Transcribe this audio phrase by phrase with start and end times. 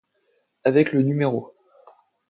[0.63, 1.53] Avec le No.